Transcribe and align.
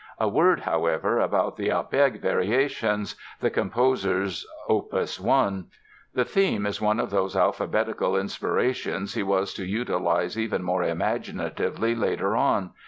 A 0.19 0.27
word, 0.27 0.61
however, 0.61 1.19
about 1.19 1.57
the 1.57 1.69
"Abegg" 1.69 2.21
Variations, 2.21 3.15
the 3.39 3.51
composer's 3.51 4.47
Op. 4.67 4.91
1. 4.91 5.67
The 6.15 6.25
theme 6.25 6.65
is 6.65 6.81
one 6.81 6.99
of 6.99 7.11
those 7.11 7.35
"alphabetical" 7.37 8.15
inspirations 8.17 9.13
he 9.13 9.21
was 9.21 9.53
to 9.53 9.63
utilize 9.63 10.39
even 10.39 10.63
more 10.63 10.81
imaginatively 10.81 11.93
later 11.93 12.35
on. 12.35 12.71